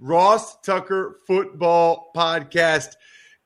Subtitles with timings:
[0.00, 2.94] Ross Tucker Football Podcast.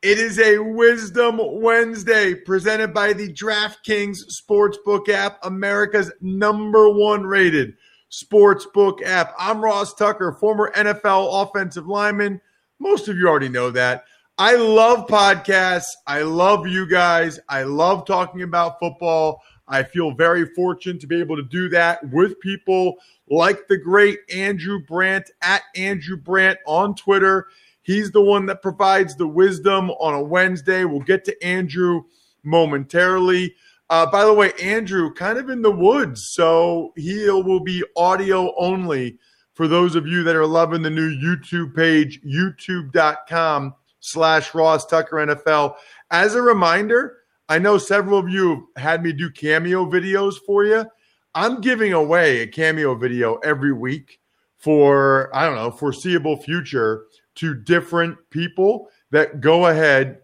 [0.02, 7.74] It is a Wisdom Wednesday presented by the DraftKings Sportsbook app, America's number one rated
[8.10, 9.32] sportsbook app.
[9.38, 12.40] I'm Ross Tucker, former NFL offensive lineman.
[12.78, 14.04] Most of you already know that.
[14.36, 15.88] I love podcasts.
[16.06, 17.40] I love you guys.
[17.48, 19.40] I love talking about football.
[19.72, 22.96] I feel very fortunate to be able to do that with people
[23.30, 27.46] like the great Andrew Brandt at Andrew Brandt on Twitter.
[27.80, 30.84] He's the one that provides the wisdom on a Wednesday.
[30.84, 32.02] We'll get to Andrew
[32.44, 33.54] momentarily.
[33.88, 38.54] Uh, by the way, Andrew, kind of in the woods, so he will be audio
[38.56, 39.18] only
[39.54, 45.16] for those of you that are loving the new YouTube page, youtube.com slash Ross Tucker
[45.16, 45.76] NFL.
[46.10, 47.21] As a reminder,
[47.52, 50.86] I know several of you had me do cameo videos for you.
[51.34, 54.20] I'm giving away a cameo video every week
[54.56, 57.04] for, I don't know, foreseeable future
[57.34, 60.20] to different people that go ahead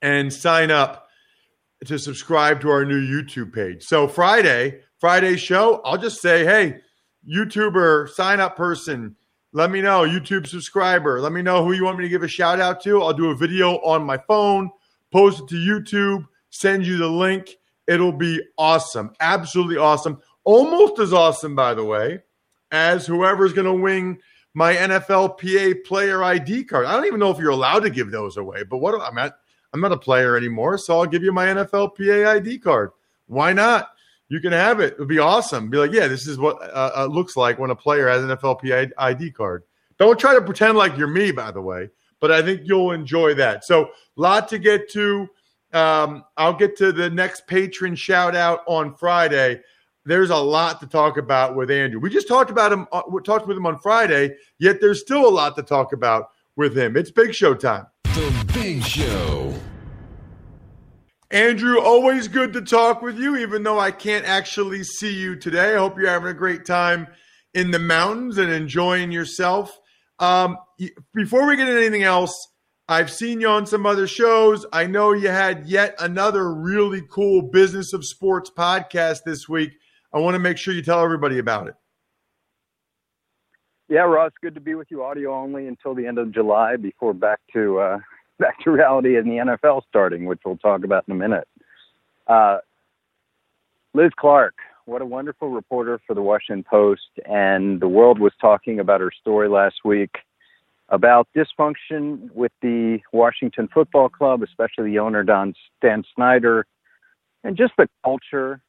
[0.00, 1.08] and sign up
[1.84, 3.82] to subscribe to our new YouTube page.
[3.82, 6.80] So Friday, Friday show, I'll just say, hey,
[7.30, 9.14] YouTuber sign up person,
[9.52, 12.28] let me know, YouTube subscriber, let me know who you want me to give a
[12.28, 13.02] shout out to.
[13.02, 14.70] I'll do a video on my phone,
[15.12, 17.56] post it to YouTube send you the link.
[17.86, 19.12] It'll be awesome.
[19.20, 20.20] Absolutely awesome.
[20.44, 22.20] Almost as awesome, by the way,
[22.70, 24.18] as whoever's going to win
[24.54, 26.86] my NFLPA player ID card.
[26.86, 29.34] I don't even know if you're allowed to give those away, but what I'm at,
[29.72, 32.90] I'm not a player anymore, so I'll give you my NFLPA ID card.
[33.26, 33.90] Why not?
[34.28, 34.94] You can have it.
[34.94, 35.70] It'll be awesome.
[35.70, 38.30] Be like, yeah, this is what uh, uh, looks like when a player has an
[38.30, 39.64] NFLPA ID card.
[39.98, 41.88] Don't try to pretend like you're me, by the way,
[42.20, 43.64] but I think you'll enjoy that.
[43.64, 45.28] So, lot to get to.
[45.72, 49.60] Um, I'll get to the next patron shout out on Friday.
[50.04, 52.00] There's a lot to talk about with Andrew.
[52.00, 55.28] We just talked about him, uh, we talked with him on Friday, yet there's still
[55.28, 56.96] a lot to talk about with him.
[56.96, 57.86] It's big show time.
[58.04, 59.54] The Big Show.
[61.30, 65.74] Andrew, always good to talk with you, even though I can't actually see you today.
[65.74, 67.06] I hope you're having a great time
[67.52, 69.78] in the mountains and enjoying yourself.
[70.18, 70.56] Um,
[71.12, 72.34] before we get into anything else,
[72.90, 74.64] I've seen you on some other shows.
[74.72, 79.72] I know you had yet another really cool Business of Sports podcast this week.
[80.14, 81.74] I want to make sure you tell everybody about it.
[83.90, 87.12] Yeah, Ross, good to be with you audio only until the end of July before
[87.12, 87.98] back to uh,
[88.38, 91.46] back to reality in the NFL starting, which we'll talk about in a minute.
[92.26, 92.58] Uh,
[93.92, 98.80] Liz Clarke, what a wonderful reporter for the Washington Post, and the world was talking
[98.80, 100.10] about her story last week
[100.90, 106.66] about dysfunction with the Washington Football Club, especially the owner Don Dan Snyder,
[107.44, 108.60] and just the culture,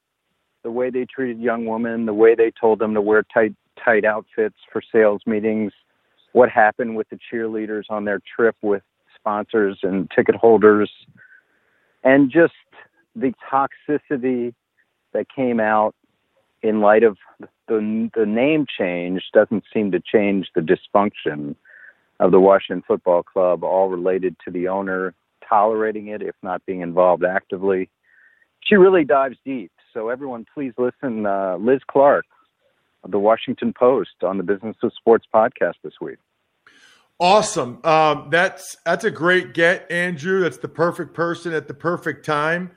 [0.63, 3.53] the way they treated young women, the way they told them to wear tight
[3.83, 5.71] tight outfits for sales meetings,
[6.33, 8.83] what happened with the cheerleaders on their trip with
[9.15, 10.91] sponsors and ticket holders,
[12.03, 12.53] and just
[13.15, 14.53] the toxicity
[15.13, 15.95] that came out
[16.61, 17.17] in light of
[17.69, 21.55] the the name change doesn't seem to change the dysfunction
[22.19, 25.13] of the Washington Football Club, all related to the owner
[25.47, 27.89] tolerating it, if not being involved actively.
[28.63, 29.71] She really dives deep.
[29.93, 31.25] So, everyone, please listen.
[31.25, 32.25] Uh, Liz Clarke
[33.03, 36.17] of the Washington Post on the Business of Sports podcast this week.
[37.19, 37.79] Awesome.
[37.83, 40.41] Um, that's that's a great get, Andrew.
[40.41, 42.71] That's the perfect person at the perfect time.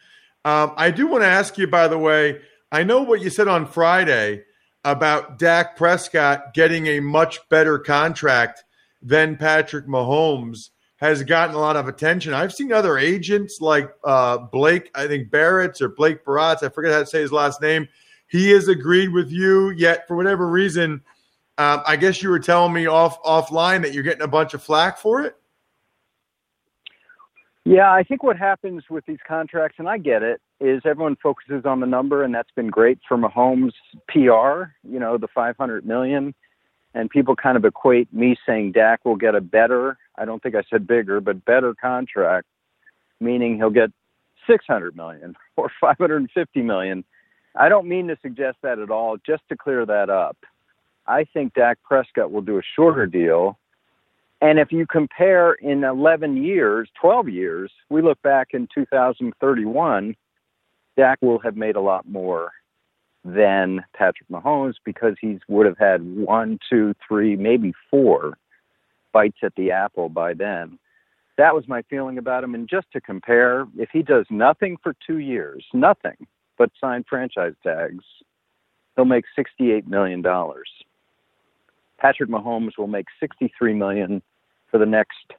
[0.44, 2.40] Um, I do want to ask you, by the way,
[2.72, 4.42] I know what you said on Friday
[4.84, 8.64] about Dak Prescott getting a much better contract
[9.02, 12.32] than Patrick Mahomes has gotten a lot of attention.
[12.32, 16.93] I've seen other agents like uh, Blake, I think Barrett's or Blake Baratz, I forget
[16.93, 17.88] how to say his last name.
[18.28, 21.02] He has agreed with you, yet for whatever reason,
[21.58, 24.62] um, I guess you were telling me off offline that you're getting a bunch of
[24.62, 25.37] flack for it.
[27.64, 31.64] Yeah, I think what happens with these contracts, and I get it, is everyone focuses
[31.64, 33.72] on the number, and that's been great for Mahomes'
[34.08, 34.70] PR.
[34.88, 36.34] You know, the 500 million,
[36.94, 39.98] and people kind of equate me saying Dak will get a better.
[40.16, 42.46] I don't think I said bigger, but better contract,
[43.20, 43.90] meaning he'll get
[44.46, 47.04] 600 million or 550 million.
[47.54, 49.16] I don't mean to suggest that at all.
[49.18, 50.36] Just to clear that up,
[51.06, 53.58] I think Dak Prescott will do a shorter deal
[54.42, 60.16] and if you compare in 11 years, 12 years, we look back in 2031,
[60.96, 62.50] Dak will have made a lot more
[63.24, 68.36] than Patrick Mahomes because he would have had one, two, three, maybe four
[69.12, 70.78] bites at the apple by then.
[71.38, 72.54] That was my feeling about him.
[72.54, 76.26] And just to compare, if he does nothing for two years, nothing
[76.58, 78.04] but sign franchise tags,
[78.96, 80.22] he'll make $68 million.
[81.98, 84.22] Patrick Mahomes will make 63 million
[84.70, 85.32] for the next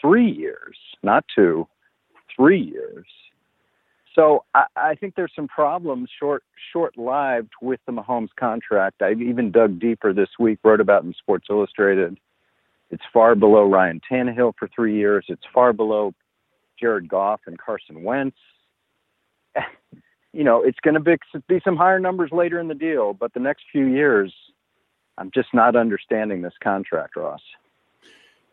[0.00, 1.68] three years, not two,
[2.34, 3.06] three years.
[4.16, 6.42] So I, I think there's some problems short
[6.72, 9.02] short lived with the Mahomes contract.
[9.02, 12.18] I even dug deeper this week, wrote about in Sports Illustrated.
[12.90, 15.26] It's far below Ryan Tannehill for three years.
[15.28, 16.14] It's far below
[16.80, 18.36] Jared Goff and Carson Wentz.
[20.32, 21.16] you know, it's going to be,
[21.48, 24.32] be some higher numbers later in the deal, but the next few years,
[25.18, 27.40] I'm just not understanding this contract, Ross.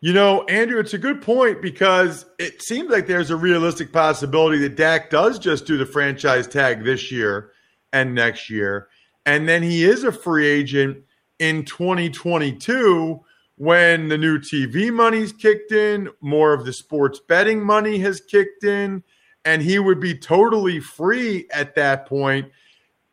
[0.04, 4.58] You know, Andrew, it's a good point because it seems like there's a realistic possibility
[4.58, 7.52] that Dak does just do the franchise tag this year
[7.90, 8.88] and next year.
[9.24, 10.98] And then he is a free agent
[11.38, 13.18] in 2022
[13.56, 18.62] when the new TV money's kicked in, more of the sports betting money has kicked
[18.62, 19.02] in,
[19.46, 22.52] and he would be totally free at that point.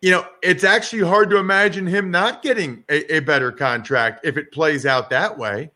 [0.01, 4.35] You know, it's actually hard to imagine him not getting a, a better contract if
[4.35, 5.71] it plays out that way.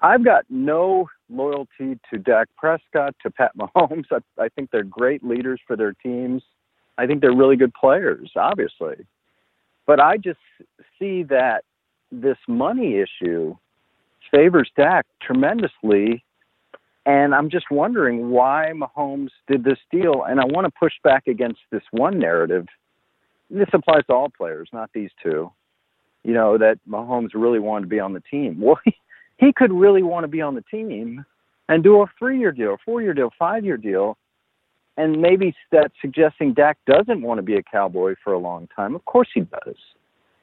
[0.00, 4.06] I've got no loyalty to Dak Prescott, to Pat Mahomes.
[4.12, 6.42] I, I think they're great leaders for their teams.
[6.96, 9.06] I think they're really good players, obviously.
[9.86, 10.40] But I just
[10.98, 11.64] see that
[12.10, 13.56] this money issue
[14.30, 16.24] favors Dak tremendously.
[17.06, 20.24] And I'm just wondering why Mahomes did this deal.
[20.28, 22.66] And I want to push back against this one narrative.
[23.50, 25.50] This applies to all players, not these two.
[26.22, 28.60] You know, that Mahomes really wanted to be on the team.
[28.60, 28.78] Well,
[29.54, 31.24] could really want to be on the team
[31.68, 34.16] and do a three year deal, four year deal, five year deal.
[34.96, 38.96] And maybe that's suggesting Dak doesn't want to be a Cowboy for a long time.
[38.96, 39.76] Of course he does.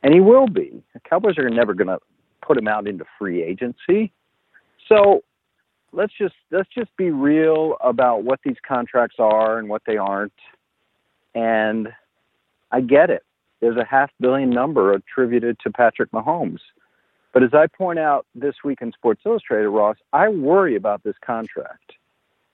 [0.01, 0.81] And he will be.
[0.93, 1.99] The Cowboys are never going to
[2.41, 4.13] put him out into free agency.
[4.87, 5.23] So
[5.91, 10.31] let's just let's just be real about what these contracts are and what they aren't.
[11.33, 11.89] And
[12.71, 13.23] I get it.
[13.61, 16.59] There's a half billion number attributed to Patrick Mahomes.
[17.35, 21.17] But as I point out this week in Sports Illustrated, Ross, I worry about this
[21.19, 21.91] contract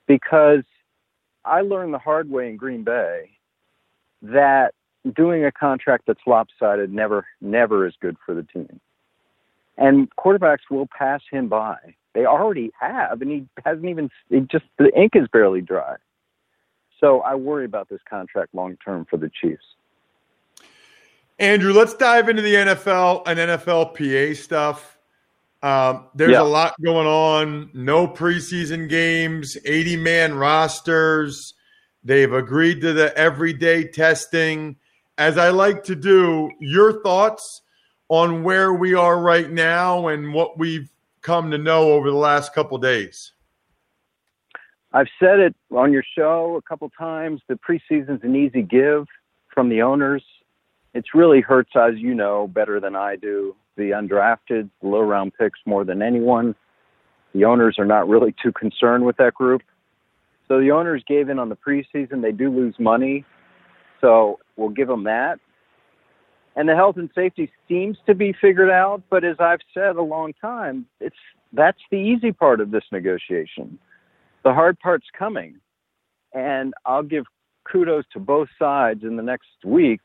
[0.08, 0.64] because
[1.44, 3.30] I learned the hard way in Green Bay
[4.22, 4.74] that
[5.14, 8.80] doing a contract that's lopsided never never is good for the team.
[9.78, 11.76] And quarterbacks will pass him by.
[12.12, 14.10] They already have, and he hasn't even.
[14.30, 15.94] He just the ink is barely dry.
[16.98, 19.62] So I worry about this contract long term for the Chiefs.
[21.38, 24.98] Andrew, let's dive into the NFL and NFLPA stuff.
[25.62, 26.42] Um, there's yeah.
[26.42, 27.70] a lot going on.
[27.72, 31.54] No preseason games, 80 man rosters.
[32.04, 34.76] They've agreed to the everyday testing.
[35.18, 37.62] As I like to do, your thoughts
[38.08, 40.90] on where we are right now and what we've
[41.22, 43.32] come to know over the last couple days.
[44.92, 47.40] I've said it on your show a couple times.
[47.48, 49.06] The preseason's an easy give
[49.54, 50.22] from the owners
[50.94, 55.60] it's really hurts, as you know, better than I do, the undrafted, low round picks
[55.64, 56.54] more than anyone.
[57.34, 59.62] The owners are not really too concerned with that group.
[60.48, 62.20] So the owners gave in on the preseason.
[62.20, 63.24] They do lose money.
[64.00, 65.38] So we'll give them that.
[66.54, 70.02] And the health and safety seems to be figured out, but as I've said a
[70.02, 71.16] long time, it's
[71.54, 73.78] that's the easy part of this negotiation.
[74.44, 75.56] The hard part's coming.
[76.34, 77.24] And I'll give
[77.70, 80.00] kudos to both sides in the next week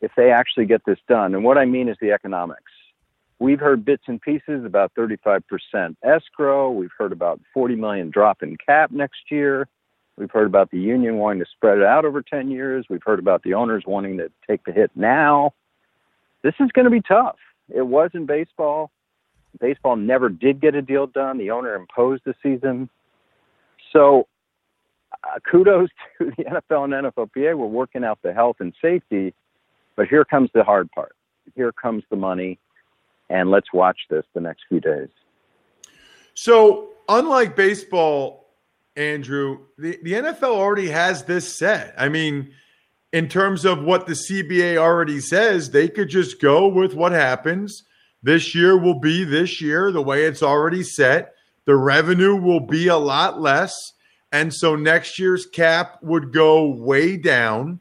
[0.00, 1.34] if they actually get this done.
[1.34, 2.72] And what I mean is the economics.
[3.38, 5.42] We've heard bits and pieces about 35%
[6.02, 6.70] escrow.
[6.70, 9.68] We've heard about 40 million drop in cap next year.
[10.16, 12.86] We've heard about the union wanting to spread it out over 10 years.
[12.88, 15.52] We've heard about the owners wanting to take the hit now.
[16.42, 17.36] This is going to be tough.
[17.74, 18.90] It was in baseball.
[19.60, 21.36] Baseball never did get a deal done.
[21.38, 22.88] The owner imposed the season.
[23.92, 24.26] So
[25.24, 25.88] uh, kudos
[26.18, 27.56] to the NFL and NFLPA.
[27.56, 29.34] We're working out the health and safety,
[29.96, 31.16] but here comes the hard part.
[31.54, 32.58] Here comes the money,
[33.30, 35.08] and let's watch this the next few days.
[36.34, 38.46] So, unlike baseball,
[38.96, 41.94] Andrew, the, the NFL already has this set.
[41.98, 42.52] I mean,
[43.12, 47.84] in terms of what the CBA already says, they could just go with what happens.
[48.22, 51.34] This year will be this year, the way it's already set.
[51.64, 53.74] The revenue will be a lot less.
[54.32, 57.80] And so next year's cap would go way down.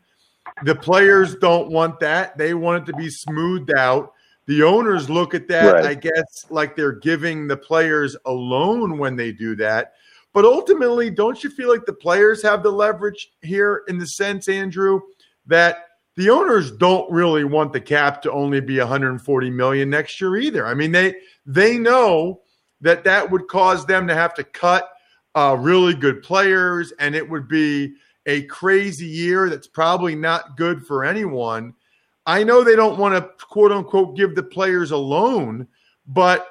[0.64, 2.38] The players don't want that.
[2.38, 4.14] They want it to be smoothed out.
[4.48, 5.86] The owners look at that, right.
[5.86, 9.94] I guess, like they're giving the players a loan when they do that.
[10.34, 14.48] But ultimately, don't you feel like the players have the leverage here in the sense,
[14.48, 15.02] Andrew,
[15.48, 20.38] that the owners don't really want the cap to only be 140 million next year
[20.38, 20.68] either.
[20.68, 22.42] I mean, they they know
[22.82, 24.90] that that would cause them to have to cut
[25.36, 27.96] uh, really good players, and it would be
[28.26, 31.74] a crazy year that's probably not good for anyone.
[32.26, 35.68] I know they don't want to quote unquote give the players a loan,
[36.08, 36.48] but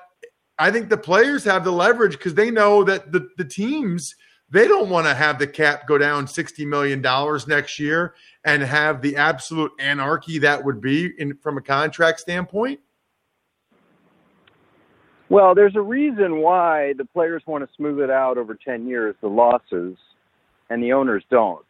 [0.59, 4.15] I think the players have the leverage because they know that the, the teams
[4.51, 7.01] they don't want to have the cap go down $60 million
[7.49, 8.15] next year
[8.45, 12.79] and have the absolute anarchy that would be in, from a contract standpoint.
[15.29, 19.17] Well, there's a reason why the players want to smooth it out over 10 years,
[19.21, 19.97] the losses,
[20.71, 21.65] and the owners don't.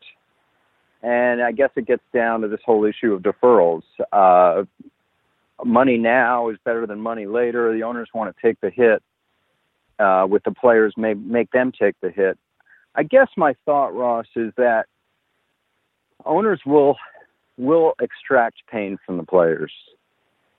[1.03, 3.83] And I guess it gets down to this whole issue of deferrals.
[4.13, 4.65] Uh,
[5.65, 7.73] money now is better than money later.
[7.73, 9.03] The owners want to take the hit
[9.99, 12.39] uh, with the players, may make them take the hit.
[12.95, 14.87] I guess my thought, Ross, is that
[16.25, 16.97] owners will
[17.57, 19.73] will extract pain from the players,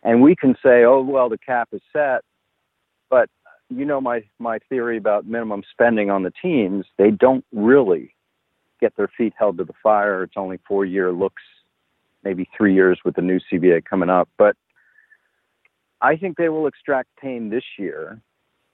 [0.04, 2.24] and we can say, "Oh, well, the cap is set,"
[3.10, 3.30] but
[3.70, 6.86] you know my my theory about minimum spending on the teams.
[6.98, 8.14] They don't really
[8.79, 10.24] get their feet held to the fire.
[10.24, 11.44] It's only four year looks,
[12.24, 14.29] maybe three years with the new CBA coming up.
[14.38, 14.55] But
[16.01, 18.22] I think they will extract pain this year,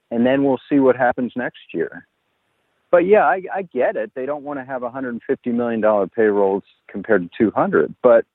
[0.10, 2.08] and then we'll see what happens next year.
[2.90, 4.12] But yeah, I, I get it.
[4.16, 8.26] They don't want to have 150 million dollar payrolls compared to 200, but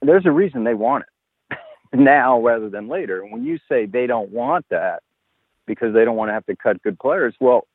[0.00, 1.04] there's a reason they want
[1.50, 1.58] it
[1.92, 3.22] now rather than later.
[3.22, 5.02] And when you say they don't want that
[5.66, 7.66] because they don't want to have to cut good players, well,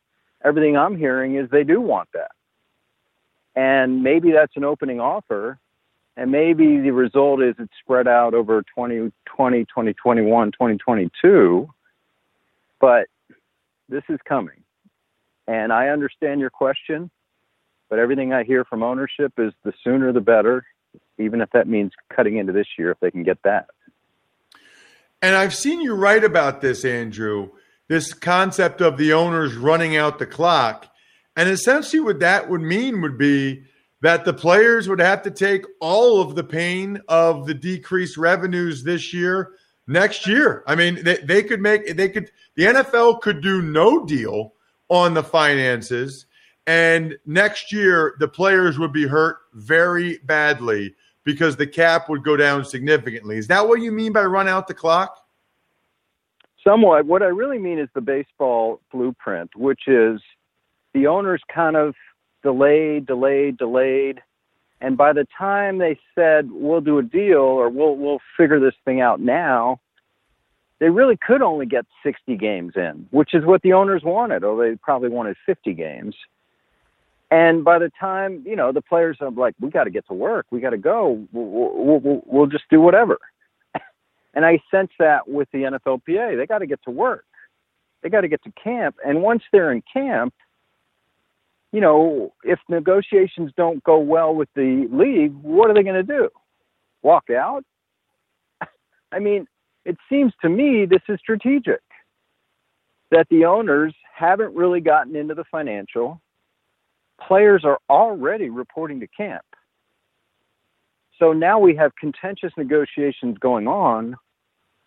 [0.44, 2.32] everything I'm hearing is they do want that.
[3.56, 5.60] And maybe that's an opening offer.
[6.16, 11.70] And maybe the result is it's spread out over 2020, 2021, 2022.
[12.80, 13.08] But
[13.88, 14.64] this is coming.
[15.48, 17.10] And I understand your question,
[17.90, 20.66] but everything I hear from ownership is the sooner the better,
[21.18, 23.68] even if that means cutting into this year if they can get that.
[25.22, 27.50] And I've seen you write about this, Andrew
[27.90, 30.88] this concept of the owners running out the clock.
[31.36, 33.64] And essentially, what that would mean would be
[34.02, 38.84] that the players would have to take all of the pain of the decreased revenues
[38.84, 39.52] this year
[39.88, 40.64] next year.
[40.68, 44.54] I mean, they, they could make, they could, the NFL could do no deal
[44.88, 46.28] on the finances.
[46.68, 52.38] And next year, the players would be hurt very badly because the cap would go
[52.38, 53.38] down significantly.
[53.38, 55.26] Is that what you mean by run out the clock?
[56.70, 57.06] Somewhat.
[57.06, 60.22] What I really mean is the baseball blueprint, which is
[60.94, 61.96] the owners kind of
[62.44, 64.22] delayed, delayed, delayed,
[64.82, 68.76] and by the time they said we'll do a deal or we'll we'll figure this
[68.86, 69.80] thing out now,
[70.80, 74.64] they really could only get 60 games in, which is what the owners wanted, or
[74.64, 76.16] they probably wanted 50 games.
[77.32, 80.14] And by the time you know the players are like, we got to get to
[80.14, 83.18] work, we got to go, we'll, we'll, we'll just do whatever.
[84.34, 86.38] And I sense that with the NFLPA.
[86.38, 87.26] They got to get to work.
[88.02, 88.96] They got to get to camp.
[89.06, 90.34] And once they're in camp,
[91.72, 96.04] you know, if negotiations don't go well with the league, what are they going to
[96.04, 96.30] do?
[97.02, 97.64] Walk out?
[99.12, 99.48] I mean,
[99.86, 101.82] it seems to me this is strategic
[103.12, 106.22] that the owners haven't really gotten into the financial.
[107.28, 109.44] Players are already reporting to camp.
[111.20, 114.16] So now we have contentious negotiations going on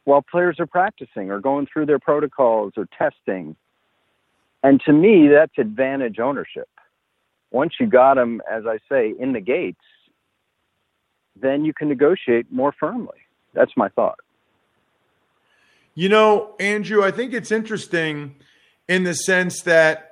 [0.05, 3.55] while players are practicing or going through their protocols or testing.
[4.63, 6.69] And to me, that's advantage ownership.
[7.51, 9.85] Once you got them, as I say, in the gates,
[11.41, 13.19] then you can negotiate more firmly.
[13.53, 14.19] That's my thought.
[15.95, 18.37] You know, Andrew, I think it's interesting
[18.89, 20.12] in the sense that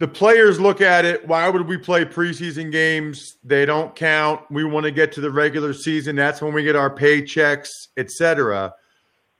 [0.00, 1.28] the players look at it.
[1.28, 3.36] Why would we play preseason games?
[3.44, 4.40] They don't count.
[4.50, 6.16] We want to get to the regular season.
[6.16, 8.72] That's when we get our paychecks, etc.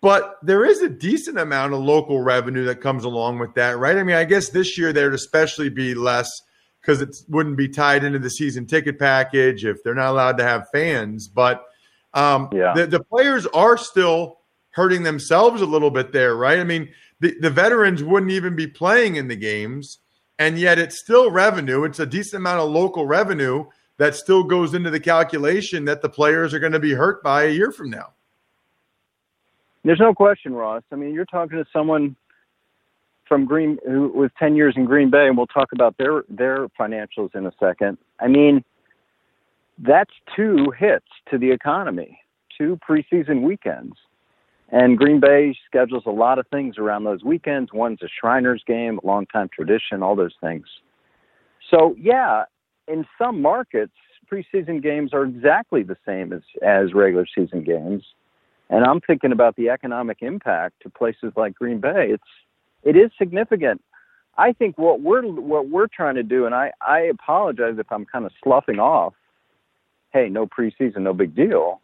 [0.03, 3.97] But there is a decent amount of local revenue that comes along with that, right?
[3.97, 6.31] I mean, I guess this year there'd especially be less
[6.83, 10.45] because it wouldn't be tied into the season ticket package if they're not allowed to
[10.45, 11.27] have fans.
[11.27, 11.65] But
[12.13, 12.75] um, yeah.
[12.75, 14.41] the, the players are still
[14.73, 16.59] hurting themselves a little bit there, right?
[16.59, 16.91] I mean,
[17.21, 19.99] the, the veterans wouldn't even be playing in the games,
[20.41, 21.85] and yet it's still revenue.
[21.85, 23.67] It's a decent amount of local revenue
[23.99, 27.45] that still goes into the calculation that the players are going to be hurt by
[27.45, 28.15] a year from now.
[29.85, 30.83] There's no question, Ross.
[30.91, 32.17] I mean, you're talking to someone
[33.29, 36.69] from Green who was 10 years in Green Bay, and we'll talk about their their
[36.69, 37.99] financials in a second.
[38.19, 38.65] I mean,
[39.79, 42.19] that's two hits to the economy,
[42.57, 43.95] two preseason weekends.
[44.73, 47.73] And Green Bay schedules a lot of things around those weekends.
[47.73, 50.67] One's a Shriners game, a long-time tradition, all those things.
[51.71, 52.45] So, yeah,
[52.87, 53.93] in some markets,
[54.31, 58.05] preseason games are exactly the same as, as regular season games.
[58.69, 62.11] And I'm thinking about the economic impact to places like Green Bay.
[62.11, 62.23] It's
[62.83, 63.83] it is significant.
[64.39, 68.07] I think what we're what we're trying to do, and I, I apologize if I'm
[68.07, 69.15] kind of sloughing off,
[70.13, 71.83] hey, no preseason, no big deal,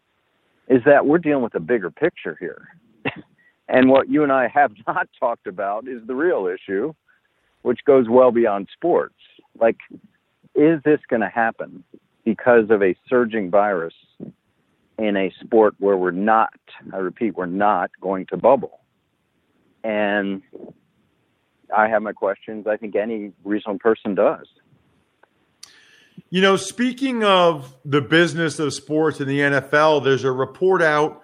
[0.68, 2.68] is that we're dealing with a bigger picture here.
[3.68, 6.92] and what you and I have not talked about is the real issue,
[7.62, 9.14] which goes well beyond sports.
[9.58, 9.76] Like,
[10.54, 11.84] is this going to happen
[12.24, 13.94] because of a surging virus
[14.98, 16.54] in a sport where we're not,
[16.92, 18.80] I repeat, we're not going to bubble.
[19.84, 20.42] And
[21.76, 22.66] I have my questions.
[22.66, 24.46] I think any reasonable person does.
[26.28, 31.22] You know, speaking of the business of sports in the NFL, there's a report out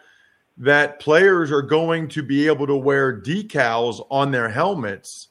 [0.58, 5.28] that players are going to be able to wear decals on their helmets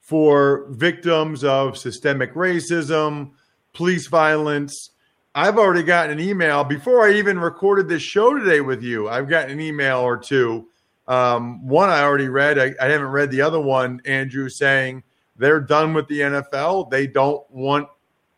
[0.00, 3.32] for victims of systemic racism,
[3.74, 4.90] police violence,
[5.34, 9.08] I've already gotten an email before I even recorded this show today with you.
[9.08, 10.66] I've gotten an email or two.
[11.06, 12.58] Um, one I already read.
[12.58, 15.04] I, I haven't read the other one, Andrew, saying
[15.36, 16.90] they're done with the NFL.
[16.90, 17.88] They don't want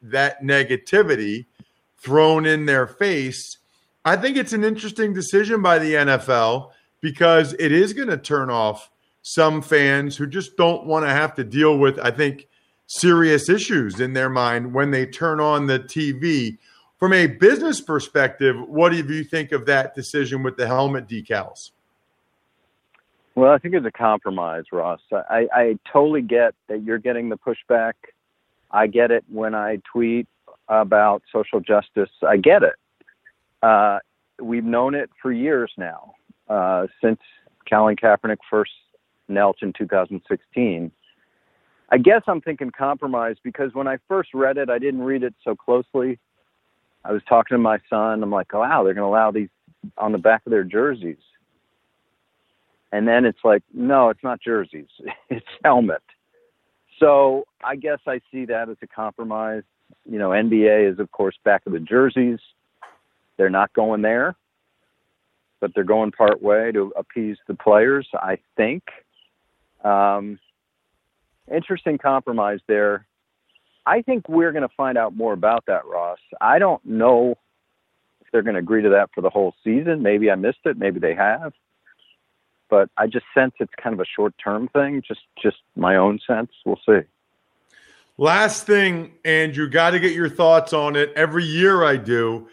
[0.03, 1.47] that negativity
[1.99, 3.59] thrown in their face.
[4.05, 8.51] I think it's an interesting decision by the NFL because it is going to turn
[8.51, 8.91] off
[9.23, 12.49] some fans who just don't want to have to deal with, I think,
[12.87, 16.59] serious issues in their mind when they turn on the TV
[17.01, 21.71] from a business perspective, what do you think of that decision with the helmet decals?
[23.35, 25.01] Well, I think it's a compromise, Ross.
[25.11, 27.95] I, I totally get that you're getting the pushback.
[28.71, 30.29] I get it when I tweet
[30.69, 32.11] about social justice.
[32.27, 32.75] I get it.
[33.63, 33.99] Uh,
[34.41, 36.15] we've known it for years now,
[36.49, 37.21] uh, since
[37.69, 38.73] Colin Kaepernick first
[39.29, 40.91] knelt in 2016.
[41.93, 45.35] I guess I'm thinking compromise because when I first read it, I didn't read it
[45.45, 46.19] so closely.
[47.05, 48.23] I was talking to my son.
[48.23, 49.49] I'm like, wow, they're going to allow these
[49.99, 51.17] on the back of their jerseys.
[52.93, 54.89] And then it's like, no, it's not jerseys,
[55.31, 56.03] it's helmet.
[57.01, 59.63] So I guess I see that as a compromise.
[60.09, 62.39] You know, NBA is, of course, back of the jerseys.
[63.37, 64.37] They're not going there,
[65.61, 68.83] but they're going part way to appease the players, I think.
[69.83, 70.39] Um,
[71.53, 73.07] interesting compromise there.
[73.87, 76.19] I think we're going to find out more about that, Ross.
[76.41, 77.35] I don't know
[78.21, 80.03] if they're going to agree to that for the whole season.
[80.03, 80.77] Maybe I missed it.
[80.77, 81.55] Maybe they have.
[82.71, 85.03] But I just sense it's kind of a short-term thing.
[85.07, 86.51] Just, just my own sense.
[86.65, 87.01] We'll see.
[88.17, 91.13] Last thing, Andrew, got to get your thoughts on it.
[91.17, 92.49] Every year I do.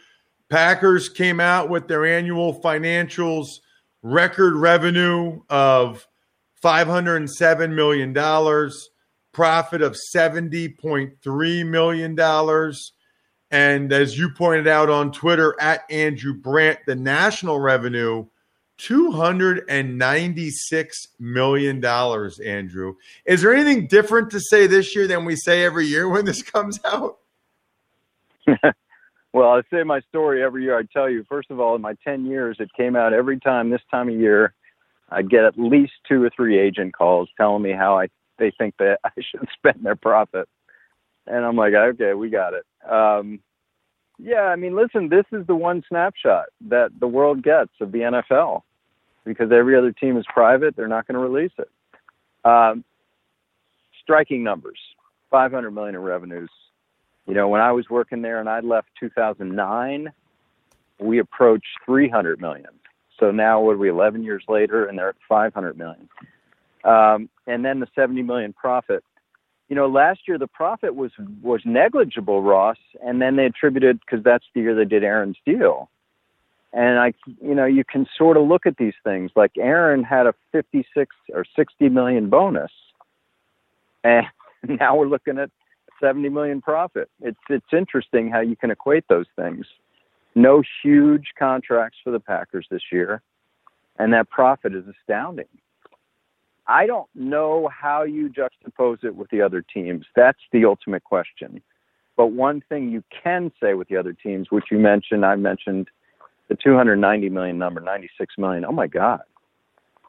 [0.49, 3.59] Packers came out with their annual financials,
[4.01, 6.07] record revenue of
[6.63, 8.13] $507 million
[9.33, 12.73] profit of $70.3 million.
[13.51, 18.25] And as you pointed out on Twitter at Andrew Brandt, the national revenue,
[18.77, 22.95] $296 million, Andrew.
[23.25, 26.41] Is there anything different to say this year than we say every year when this
[26.43, 27.17] comes out?
[29.33, 30.77] well, I say my story every year.
[30.77, 33.69] I tell you, first of all, in my 10 years, it came out every time
[33.69, 34.53] this time of year.
[35.09, 38.75] I'd get at least two or three agent calls telling me how I they think
[38.77, 40.47] that I should spend their profit.
[41.25, 42.65] And I'm like, okay, we got it.
[42.89, 43.39] Um,
[44.19, 47.99] yeah, I mean, listen, this is the one snapshot that the world gets of the
[47.99, 48.63] NFL
[49.27, 50.75] because every other team is private.
[50.75, 51.69] They're not going to release it.
[52.49, 52.83] Um,
[54.01, 54.79] striking numbers
[55.29, 56.49] 500 million in revenues.
[57.27, 60.11] You know, when I was working there and I left 2009,
[60.99, 62.69] we approached 300 million.
[63.19, 66.07] So now, what are we, 11 years later, and they're at 500 million.
[66.83, 69.03] Um, and then the 70 million profit.
[69.67, 71.11] you know, last year the profit was
[71.41, 75.89] was negligible, Ross, and then they attributed because that's the year they did Aaron's deal.
[76.73, 79.31] And I, you know, you can sort of look at these things.
[79.35, 82.71] Like Aaron had a 56 or 60 million bonus,
[84.03, 84.25] and
[84.67, 85.49] now we're looking at
[86.01, 87.09] 70 million profit.
[87.21, 89.65] It's it's interesting how you can equate those things.
[90.35, 93.21] No huge contracts for the Packers this year,
[93.97, 95.47] and that profit is astounding.
[96.67, 100.05] I don't know how you juxtapose it with the other teams.
[100.15, 101.61] That's the ultimate question.
[102.17, 105.87] But one thing you can say with the other teams, which you mentioned, I mentioned
[106.49, 108.65] the 290 million number, 96 million.
[108.65, 109.21] Oh my God.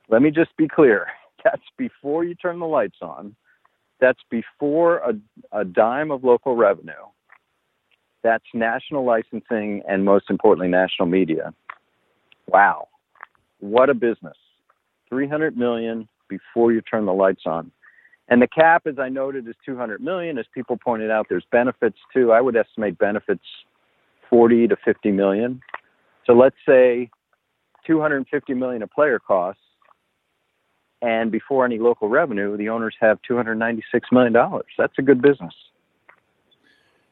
[0.09, 1.07] Let me just be clear.
[1.45, 3.35] That's before you turn the lights on.
[4.01, 5.15] That's before a,
[5.53, 6.93] a dime of local revenue.
[8.23, 11.53] That's national licensing and most importantly, national media.
[12.47, 12.89] Wow.
[13.61, 14.37] What a business.
[15.09, 17.71] 300 million before you turn the lights on.
[18.29, 20.39] And the cap, as I noted, is 200 million.
[20.39, 22.33] As people pointed out, there's benefits too.
[22.33, 23.45] I would estimate benefits
[24.29, 25.61] 40 to 50 million.
[26.29, 27.11] So let's say
[27.87, 29.63] 250 million of player costs,
[31.01, 34.67] and before any local revenue, the owners have 296 million dollars.
[34.77, 35.55] That's a good business.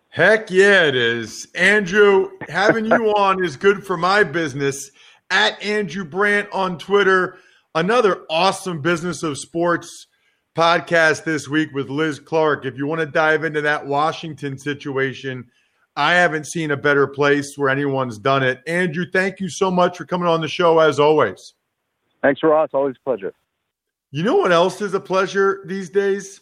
[0.09, 1.47] Heck yeah, it is.
[1.55, 4.91] Andrew, having you on is good for my business.
[5.31, 7.39] At Andrew Brandt on Twitter
[7.77, 10.07] another awesome business of sports
[10.57, 12.65] podcast this week with Liz Clarke.
[12.65, 15.51] If you want to dive into that Washington situation,
[15.97, 18.63] I haven't seen a better place where anyone's done it.
[18.67, 21.55] Andrew, thank you so much for coming on the show as always.
[22.23, 22.71] Thanks, Ross.
[22.75, 23.33] Always a pleasure.
[24.11, 26.41] You know what else is a pleasure these days?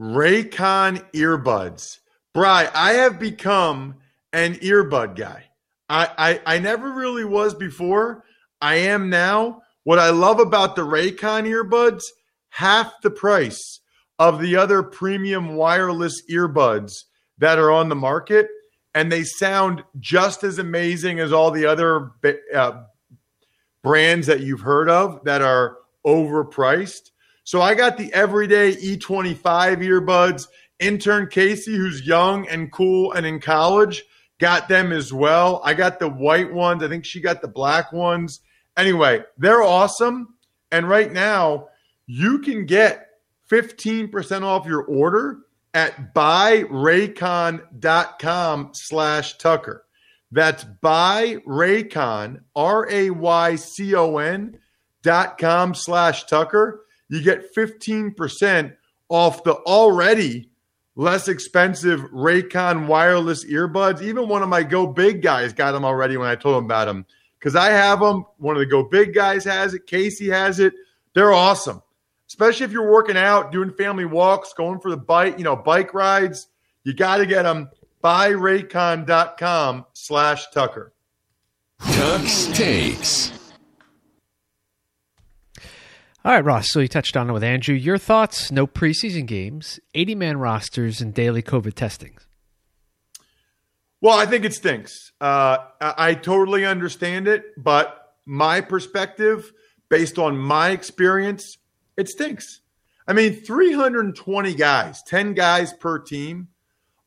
[0.00, 1.98] Raycon earbuds.
[2.32, 3.96] Bry, I have become
[4.32, 5.44] an earbud guy.
[5.88, 8.24] I, I I never really was before.
[8.60, 9.62] I am now.
[9.84, 12.02] What I love about the Raycon earbuds,
[12.48, 13.80] half the price
[14.18, 17.04] of the other premium wireless earbuds
[17.38, 18.48] that are on the market,
[18.94, 22.12] and they sound just as amazing as all the other
[22.54, 22.82] uh,
[23.82, 27.10] brands that you've heard of that are overpriced.
[27.44, 29.36] So I got the everyday E25
[29.78, 30.46] earbuds.
[30.80, 34.04] Intern Casey, who's young and cool and in college,
[34.38, 35.60] got them as well.
[35.64, 36.82] I got the white ones.
[36.82, 38.40] I think she got the black ones.
[38.76, 40.34] Anyway, they're awesome.
[40.72, 41.68] And right now,
[42.06, 43.08] you can get
[43.50, 45.40] 15% off your order
[45.74, 49.84] at buyraycon.com slash Tucker.
[50.30, 54.58] That's buyraycon, R-A-Y-C-O-N
[55.02, 56.86] dot com slash Tucker.
[57.08, 58.76] You get 15%
[59.08, 60.50] off the already
[60.96, 64.02] less expensive Raycon wireless earbuds.
[64.02, 66.86] Even one of my Go Big guys got them already when I told him about
[66.86, 67.06] them
[67.38, 68.24] because I have them.
[68.38, 69.86] One of the Go Big guys has it.
[69.86, 70.74] Casey has it.
[71.14, 71.82] They're awesome,
[72.34, 75.94] especially if you're working out, doing family walks, going for the bike, you know, bike
[75.94, 76.48] rides.
[76.82, 77.70] You got to get them.
[78.02, 80.92] Buyraycon.com slash Tucker.
[81.78, 83.32] Tuck's Takes.
[86.24, 86.72] All right, Ross.
[86.72, 87.76] So you touched on it with Andrew.
[87.76, 88.50] Your thoughts?
[88.50, 92.18] No preseason games, 80 man rosters, and daily COVID testing.
[94.00, 95.12] Well, I think it stinks.
[95.20, 99.52] Uh, I, I totally understand it, but my perspective,
[99.88, 101.58] based on my experience,
[101.96, 102.60] it stinks.
[103.06, 106.48] I mean, 320 guys, 10 guys per team,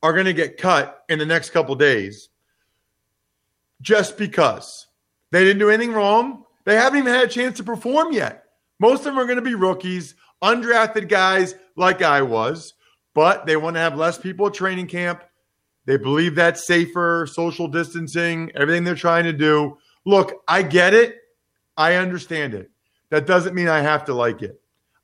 [0.03, 2.29] are going to get cut in the next couple days
[3.81, 4.87] just because
[5.31, 6.43] they didn't do anything wrong.
[6.65, 8.43] They haven't even had a chance to perform yet.
[8.79, 12.73] Most of them are going to be rookies, undrafted guys like I was,
[13.13, 15.23] but they want to have less people at training camp.
[15.85, 19.77] They believe that's safer, social distancing, everything they're trying to do.
[20.05, 21.15] Look, I get it.
[21.75, 22.69] I understand it.
[23.09, 24.61] That doesn't mean I have to like it.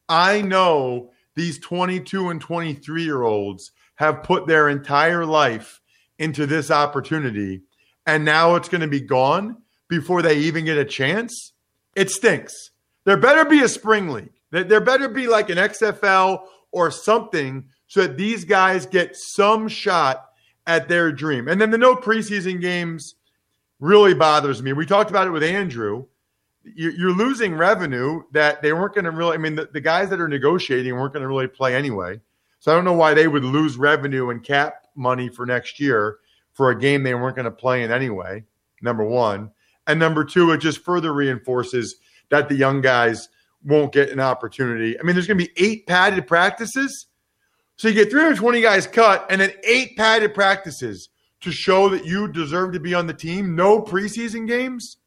[0.08, 5.82] I know these 22 and 23 year olds have put their entire life
[6.20, 7.62] into this opportunity,
[8.06, 11.54] and now it's going to be gone before they even get a chance.
[11.96, 12.72] It stinks.
[13.06, 14.32] There better be a spring league.
[14.52, 20.26] There better be like an XFL or something so that these guys get some shot
[20.66, 21.48] at their dream.
[21.48, 23.16] And then the no preseason games
[23.80, 24.74] really bothers me.
[24.74, 26.06] We talked about it with Andrew.
[26.64, 29.36] You're losing revenue that they weren't going to really.
[29.36, 32.20] I mean, the, the guys that are negotiating weren't going to really play anyway.
[32.60, 36.20] So I don't know why they would lose revenue and cap money for next year
[36.54, 38.44] for a game they weren't going to play in anyway.
[38.82, 39.52] Number one.
[39.88, 41.98] And number two, it just further reinforces
[42.30, 43.28] that the young guys
[43.66, 44.98] won't get an opportunity.
[44.98, 47.08] I mean, there's going to be eight padded practices
[47.76, 51.10] so you get 320 guys cut and then eight padded practices
[51.42, 53.56] to show that you deserve to be on the team.
[53.56, 54.98] No preseason games.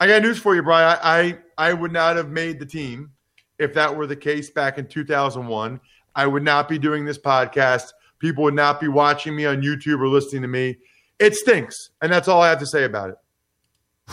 [0.00, 0.98] I got news for you, Brian.
[1.02, 3.12] I, I, I would not have made the team
[3.58, 5.80] if that were the case back in 2001.
[6.14, 7.92] I would not be doing this podcast.
[8.20, 10.76] People would not be watching me on YouTube or listening to me.
[11.18, 11.90] It stinks.
[12.00, 13.16] And that's all I have to say about it.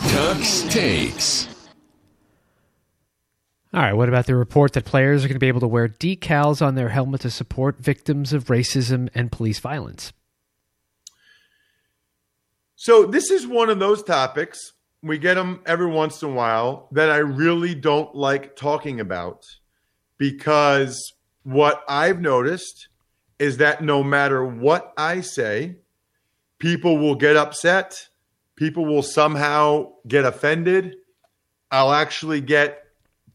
[0.08, 1.48] Tuck's takes.
[3.72, 5.88] All right, what about the report that players are going to be able to wear
[5.88, 10.12] decals on their helmet to support victims of racism and police violence?
[12.74, 14.72] So, this is one of those topics.
[15.02, 19.44] We get them every once in a while that I really don't like talking about
[20.18, 21.12] because
[21.44, 22.88] what I've noticed
[23.38, 25.76] is that no matter what I say,
[26.58, 28.08] people will get upset.
[28.56, 30.96] People will somehow get offended.
[31.70, 32.84] I'll actually get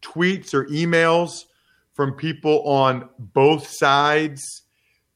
[0.02, 1.45] tweets or emails
[1.93, 4.63] from people on both sides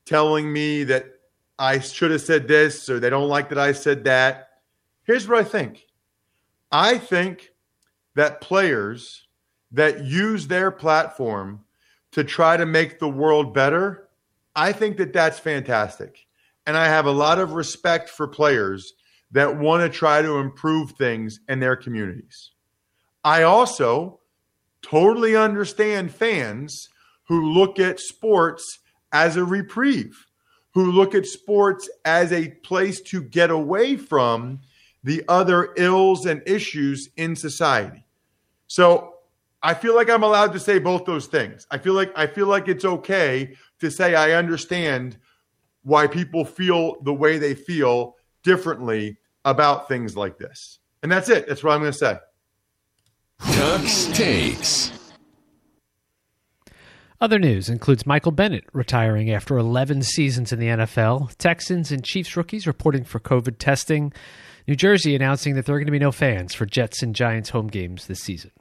[0.05, 1.05] telling me that
[1.57, 4.49] I should have said this or they don't like that I said that.
[5.03, 5.84] Here's what I think
[6.71, 7.51] I think
[8.15, 9.27] that players
[9.71, 11.61] that use their platform
[12.11, 14.07] to try to make the world better,
[14.55, 16.25] I think that that's fantastic.
[16.65, 18.93] And I have a lot of respect for players
[19.31, 22.51] that want to try to improve things in their communities.
[23.23, 24.19] I also
[24.81, 26.89] totally understand fans
[27.27, 28.79] who look at sports
[29.11, 30.25] as a reprieve,
[30.73, 34.59] who look at sports as a place to get away from
[35.05, 38.03] the other ills and issues in society.
[38.65, 39.13] So
[39.61, 41.67] I feel like I'm allowed to say both those things.
[41.69, 45.17] I feel like I feel like it's okay to say I understand
[45.83, 50.79] why people feel the way they feel differently about things like this.
[51.03, 51.47] And that's it.
[51.47, 52.17] That's what I'm going to say.
[53.39, 54.91] Tuck's takes.
[57.21, 62.35] Other news includes Michael Bennett retiring after 11 seasons in the NFL, Texans and Chiefs
[62.35, 64.11] rookies reporting for COVID testing,
[64.67, 67.51] New Jersey announcing that there are going to be no fans for Jets and Giants
[67.51, 68.51] home games this season.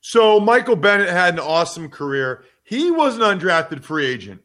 [0.00, 2.44] So Michael Bennett had an awesome career.
[2.64, 4.40] He was an undrafted free agent.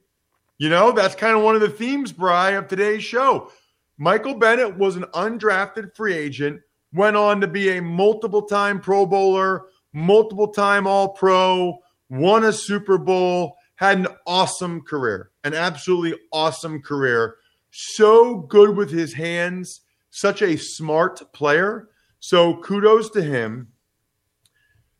[0.58, 3.52] You know, that's kind of one of the themes, Bry, of today's show.
[3.98, 6.62] Michael Bennett was an undrafted free agent,
[6.94, 11.78] went on to be a multiple time Pro Bowler, multiple time All Pro,
[12.10, 17.36] won a Super Bowl, had an awesome career, an absolutely awesome career.
[17.72, 19.82] So good with his hands,
[20.18, 21.90] such a smart player.
[22.20, 23.68] So kudos to him.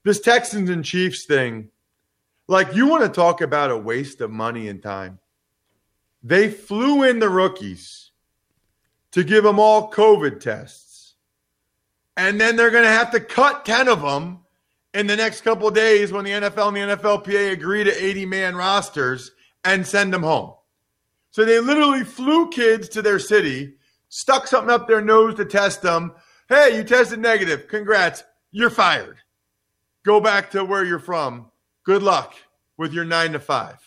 [0.04, 1.70] This Texans and Chiefs thing,
[2.48, 5.18] like you want to talk about a waste of money and time.
[6.22, 8.12] They flew in the rookies
[9.12, 11.16] to give them all COVID tests.
[12.16, 14.42] And then they're going to have to cut 10 of them
[14.94, 18.56] in the next couple days when the NFL and the NFLPA agree to 80 man
[18.56, 19.32] rosters
[19.64, 20.54] and send them home.
[21.32, 23.78] So they literally flew kids to their city,
[24.10, 26.14] stuck something up their nose to test them.
[26.50, 27.68] Hey, you tested negative.
[27.68, 28.24] Congrats.
[28.52, 29.18] You're fired.
[30.06, 31.52] Go back to where you're from.
[31.84, 32.34] Good luck
[32.78, 33.78] with your nine to five.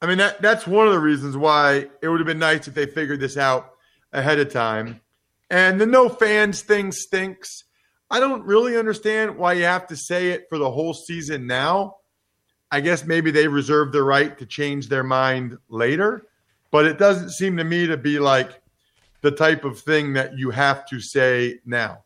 [0.00, 2.74] I mean, that, that's one of the reasons why it would have been nice if
[2.74, 3.72] they figured this out
[4.12, 5.00] ahead of time.
[5.50, 7.64] And the no fans thing stinks.
[8.10, 11.96] I don't really understand why you have to say it for the whole season now.
[12.70, 16.26] I guess maybe they reserve the right to change their mind later,
[16.70, 18.57] but it doesn't seem to me to be like
[19.20, 22.04] the type of thing that you have to say now.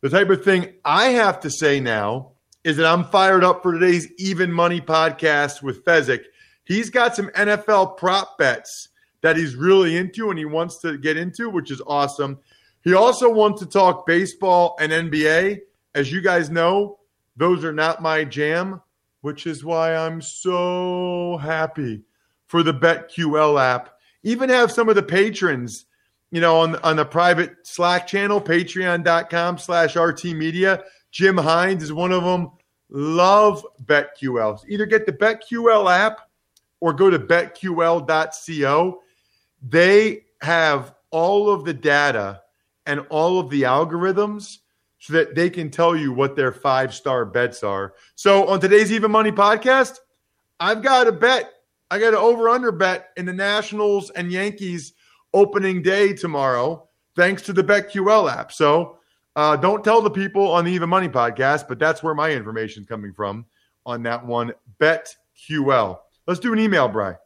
[0.00, 3.72] The type of thing I have to say now is that I'm fired up for
[3.72, 6.24] today's Even Money podcast with Fezzik.
[6.64, 8.88] He's got some NFL prop bets
[9.22, 12.38] that he's really into and he wants to get into, which is awesome.
[12.82, 15.60] He also wants to talk baseball and NBA.
[15.94, 16.98] As you guys know,
[17.36, 18.80] those are not my jam,
[19.22, 22.02] which is why I'm so happy
[22.46, 23.98] for the BetQL app.
[24.22, 25.86] Even have some of the patrons,
[26.34, 30.82] you know, on, on the private Slack channel, patreon.com slash RT Media.
[31.12, 32.50] Jim Hines is one of them.
[32.90, 34.60] Love BetQL.
[34.68, 36.28] Either get the BetQL app
[36.80, 39.00] or go to betql.co.
[39.62, 42.42] They have all of the data
[42.84, 44.58] and all of the algorithms
[44.98, 47.94] so that they can tell you what their five star bets are.
[48.16, 49.98] So on today's Even Money podcast,
[50.58, 51.52] I've got a bet.
[51.92, 54.94] I got an over under bet in the Nationals and Yankees
[55.34, 58.52] opening day tomorrow, thanks to the BetQL app.
[58.52, 58.98] So
[59.36, 62.82] uh, don't tell the people on the Even Money podcast, but that's where my information
[62.84, 63.46] is coming from
[63.84, 64.52] on that one.
[64.80, 65.98] BetQL.
[66.26, 67.16] Let's do an email, Bry.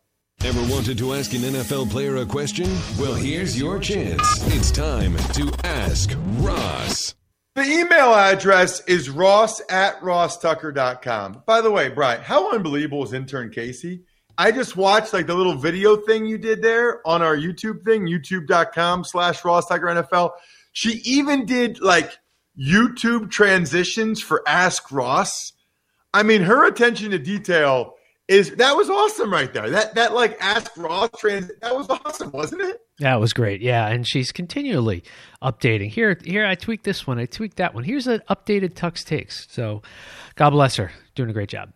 [0.44, 2.66] Ever wanted to ask an NFL player a question?
[2.99, 4.23] Well, here's your chance.
[4.55, 7.14] It's time to ask Ross.
[7.57, 11.42] The email address is ross at rosstucker.com.
[11.44, 14.05] By the way, Bry, how unbelievable is intern Casey?
[14.38, 18.07] I just watched like the little video thing you did there on our YouTube thing,
[18.07, 20.31] youtube.com slash rosstucker NFL.
[20.72, 22.12] She even did like
[22.57, 25.53] YouTube transitions for Ask Ross.
[26.14, 27.94] I mean, her attention to detail
[28.29, 29.70] is that was awesome right there.
[29.70, 32.81] That that like ask Ross trans that was awesome, wasn't it?
[33.01, 33.61] That was great.
[33.61, 35.03] Yeah, and she's continually
[35.42, 35.88] updating.
[35.88, 37.18] Here, here I tweaked this one.
[37.18, 37.85] I tweaked that one.
[37.85, 39.46] Here's an updated Tuck's takes.
[39.51, 39.83] So,
[40.35, 41.72] God bless her, doing a great job.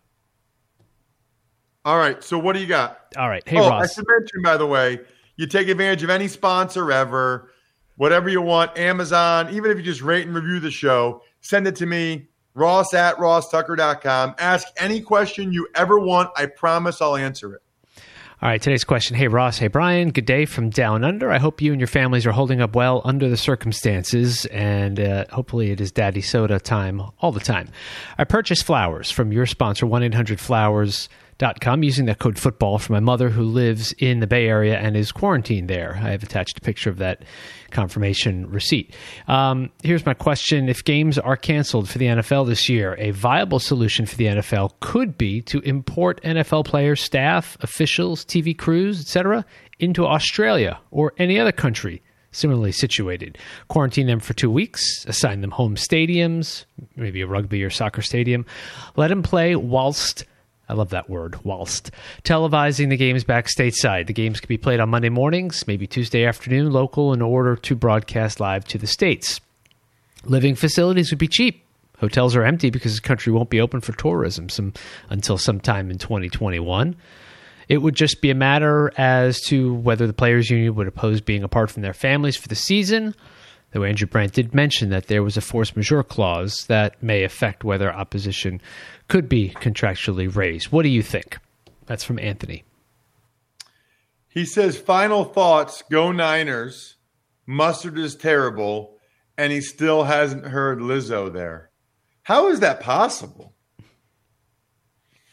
[1.85, 2.23] All right.
[2.23, 3.13] So what do you got?
[3.17, 3.43] All right.
[3.45, 3.83] Hey oh, Ross.
[3.83, 4.99] I should mention by the way,
[5.35, 7.51] you take advantage of any sponsor ever,
[7.97, 9.53] whatever you want, Amazon.
[9.53, 12.27] Even if you just rate and review the show, send it to me.
[12.55, 14.35] Ross at rosstucker.com.
[14.37, 16.29] Ask any question you ever want.
[16.35, 17.61] I promise I'll answer it.
[18.43, 19.15] All right, today's question.
[19.15, 19.57] Hey, Ross.
[19.57, 20.11] Hey, Brian.
[20.11, 21.31] Good day from Down Under.
[21.31, 25.25] I hope you and your families are holding up well under the circumstances, and uh,
[25.31, 27.69] hopefully it is Daddy Soda time all the time.
[28.17, 31.07] I purchased flowers from your sponsor, 1 800 Flowers
[31.61, 34.95] com using that code football for my mother who lives in the Bay Area and
[34.95, 35.95] is quarantined there.
[36.01, 37.23] I have attached a picture of that
[37.71, 38.95] confirmation receipt.
[39.27, 43.59] Um, here's my question If games are canceled for the NFL this year, a viable
[43.59, 49.45] solution for the NFL could be to import NFL players, staff, officials, TV crews, etc.,
[49.79, 52.01] into Australia or any other country
[52.33, 53.37] similarly situated.
[53.67, 56.65] Quarantine them for two weeks, assign them home stadiums,
[56.95, 58.45] maybe a rugby or soccer stadium,
[58.95, 60.25] let them play whilst
[60.69, 61.91] I love that word, whilst
[62.23, 64.07] televising the games back stateside.
[64.07, 67.75] The games could be played on Monday mornings, maybe Tuesday afternoon, local, in order to
[67.75, 69.41] broadcast live to the States.
[70.23, 71.65] Living facilities would be cheap.
[71.99, 74.73] Hotels are empty because the country won't be open for tourism some,
[75.09, 76.95] until sometime in 2021.
[77.69, 81.43] It would just be a matter as to whether the players' union would oppose being
[81.43, 83.15] apart from their families for the season.
[83.73, 87.63] Though Andrew Brandt did mention that there was a force majeure clause that may affect
[87.63, 88.61] whether opposition
[89.07, 90.71] could be contractually raised.
[90.71, 91.39] What do you think?
[91.87, 92.63] That's from Anthony.
[94.29, 96.95] He says, final thoughts, go Niners.
[97.47, 98.97] Mustard is terrible,
[99.37, 101.71] and he still hasn't heard Lizzo there.
[102.21, 103.53] How is that possible?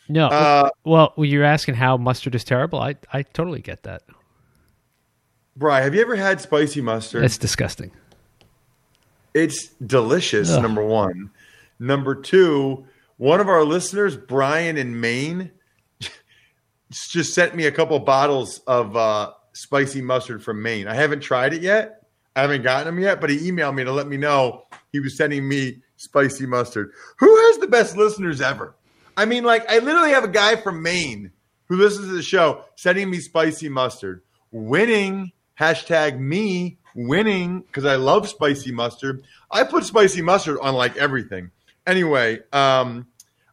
[0.08, 0.26] No.
[0.28, 2.80] Uh, well, you're asking how mustard is terrible.
[2.80, 4.02] I, I totally get that.
[5.56, 7.22] Bry, have you ever had spicy mustard?
[7.22, 7.92] It's disgusting.
[9.34, 10.62] It's delicious, Ugh.
[10.62, 11.30] number one.
[11.78, 12.84] Number two,
[13.16, 15.50] one of our listeners, Brian in Maine,
[16.90, 20.88] just sent me a couple bottles of uh, spicy mustard from Maine.
[20.88, 22.02] I haven't tried it yet.
[22.36, 25.16] I haven't gotten them yet, but he emailed me to let me know he was
[25.16, 26.92] sending me spicy mustard.
[27.18, 28.74] Who has the best listeners ever?
[29.16, 31.32] I mean, like, I literally have a guy from Maine
[31.66, 34.22] who listens to the show sending me spicy mustard.
[34.50, 39.22] Winning, hashtag me winning, because I love spicy mustard.
[39.50, 41.50] I put spicy mustard on like everything.
[41.86, 43.06] Anyway, um,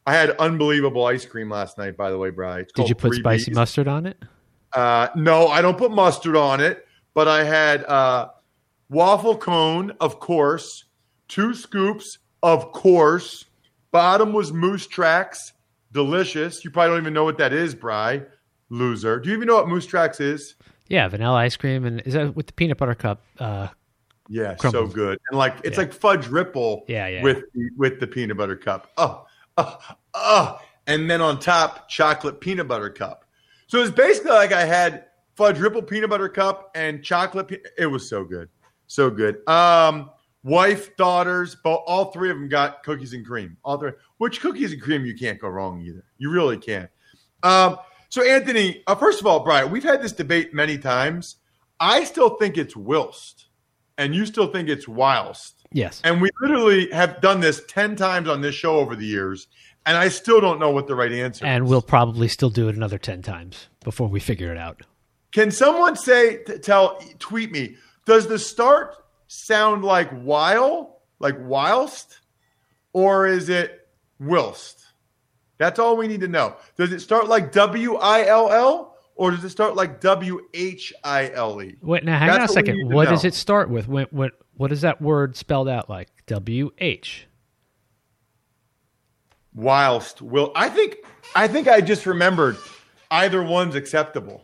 [0.06, 1.98] I had unbelievable ice cream last night.
[1.98, 2.66] By the way, Bry.
[2.76, 4.18] Did you put spicy mustard on it?
[4.74, 6.86] Uh, no, I don't put mustard on it.
[7.14, 8.30] But I had uh,
[8.90, 10.86] waffle cone, of course,
[11.28, 13.46] two scoops, of course.
[13.92, 15.54] Bottom was moose tracks,
[15.92, 16.64] delicious.
[16.64, 18.22] You probably don't even know what that is, Bry.
[18.70, 19.20] Loser.
[19.20, 20.54] Do you even know what moose tracks is?
[20.89, 23.21] Yeah, vanilla ice cream, and is that with the peanut butter cup?
[23.39, 23.67] Uh,
[24.30, 24.89] yeah, crumbled.
[24.89, 25.19] so good.
[25.30, 25.84] And like it's yeah.
[25.84, 26.86] like fudge ripple.
[26.88, 27.23] Yeah, yeah.
[27.23, 28.91] With the, with the peanut butter cup.
[28.97, 29.26] Oh,
[29.58, 29.78] oh,
[30.13, 30.62] oh.
[30.88, 33.26] And then on top, chocolate peanut butter cup.
[33.67, 37.50] So it's basically like I had fudge ripple peanut butter cup and chocolate.
[37.50, 38.50] Pe- it was so good,
[38.88, 39.47] so good.
[39.47, 40.10] Um,
[40.43, 43.58] wife, daughters, both all three of them got cookies and cream.
[43.63, 43.91] All three.
[44.17, 46.04] Which cookies and cream you can't go wrong either.
[46.17, 46.89] You really can't.
[47.43, 47.78] Um,
[48.10, 51.38] so Anthony, uh, first of all, Brian, we've had this debate many times.
[51.80, 53.48] I still think it's whilst
[53.98, 55.65] and you still think it's whilst.
[55.72, 56.02] Yes.
[56.04, 59.48] And we literally have done this 10 times on this show over the years,
[59.86, 61.70] and I still don't know what the right answer and is.
[61.70, 64.82] we'll probably still do it another 10 times before we figure it out.
[65.32, 68.96] Can someone say, tell, tweet me, does the start
[69.28, 72.22] sound like while, like whilst,
[72.93, 73.88] or is it
[74.20, 74.86] whilst?
[75.58, 76.56] That's all we need to know.
[76.76, 80.93] Does it start like W I L L or does it start like W H
[81.04, 81.76] I L E?
[81.82, 82.93] Wait, now hang That's on a second.
[82.93, 83.88] What does it start with?
[83.88, 86.10] What, what what is that word spelled out like?
[86.28, 87.28] W H.
[89.54, 90.98] Whilst will I think
[91.36, 92.58] I think I just remembered
[93.10, 94.44] either one's acceptable.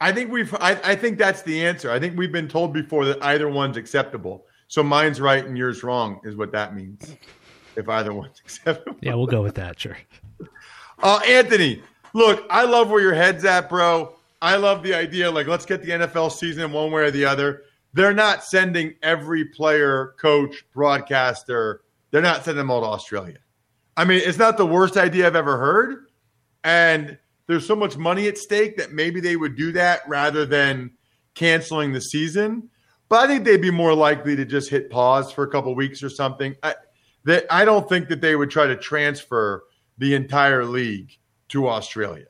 [0.00, 1.90] I think we've I, I think that's the answer.
[1.90, 4.46] I think we've been told before that either one's acceptable.
[4.68, 7.16] So mine's right and yours wrong is what that means.
[7.78, 8.98] If either one's acceptable.
[9.02, 9.96] Yeah, we'll go with that, sure.
[11.02, 11.80] Uh, Anthony,
[12.14, 14.14] Look, I love where your head's at, bro.
[14.40, 15.30] I love the idea.
[15.30, 17.62] Like, let's get the NFL season in one way or the other.
[17.92, 21.82] They're not sending every player, coach, broadcaster.
[22.10, 23.38] They're not sending them all to Australia.
[23.96, 26.06] I mean, it's not the worst idea I've ever heard.
[26.64, 30.92] And there's so much money at stake that maybe they would do that rather than
[31.34, 32.70] canceling the season.
[33.08, 36.02] But I think they'd be more likely to just hit pause for a couple weeks
[36.02, 36.54] or something.
[36.62, 36.74] I,
[37.28, 39.64] that I don't think that they would try to transfer
[39.98, 41.12] the entire league
[41.48, 42.24] to Australia.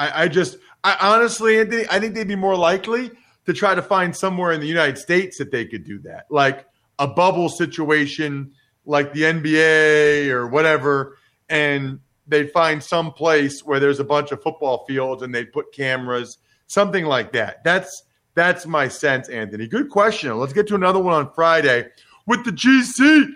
[0.00, 3.12] I, I just, I honestly, Anthony, I think they'd be more likely
[3.46, 6.66] to try to find somewhere in the United States that they could do that, like
[6.98, 8.50] a bubble situation,
[8.84, 11.18] like the NBA or whatever,
[11.48, 15.72] and they'd find some place where there's a bunch of football fields and they'd put
[15.72, 17.62] cameras, something like that.
[17.62, 18.02] That's
[18.34, 19.68] that's my sense, Anthony.
[19.68, 20.36] Good question.
[20.36, 21.86] Let's get to another one on Friday
[22.26, 23.28] with the GC,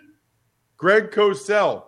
[0.77, 1.85] Greg Cosell.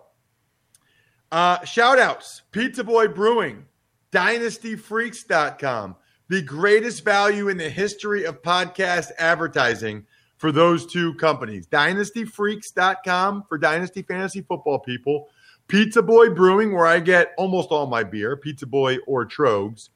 [1.31, 3.65] Uh, shout outs Pizza Boy Brewing,
[4.11, 5.95] DynastyFreaks.com,
[6.27, 10.05] the greatest value in the history of podcast advertising
[10.37, 11.67] for those two companies.
[11.67, 15.29] DynastyFreaks.com for Dynasty Fantasy Football people.
[15.67, 19.89] Pizza Boy Brewing, where I get almost all my beer, Pizza Boy or Tröegs.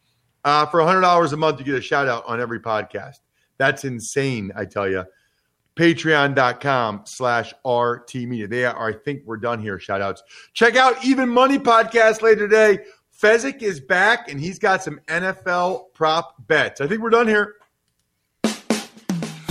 [0.46, 3.20] Uh, for $100 a month, you get a shout out on every podcast.
[3.58, 5.06] That's insane, I tell you.
[5.76, 8.48] Patreon.com slash RT Media.
[8.48, 9.80] They are, I think we're done here.
[9.80, 10.24] Shout outs.
[10.54, 12.80] Check out Even Money Podcast later today.
[13.20, 16.82] Fezzik is back and he's got some NFL prop bets.
[16.82, 17.56] I think we're done here.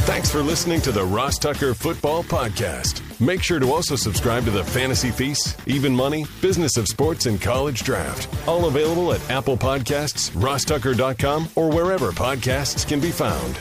[0.02, 3.00] Thanks for listening to the Ross Tucker Football Podcast.
[3.20, 7.40] Make sure to also subscribe to the Fantasy Feast, Even Money, Business of Sports, and
[7.40, 8.28] College Draft.
[8.48, 13.58] All available at Apple Podcasts, rosstucker.com, or wherever podcasts can be found.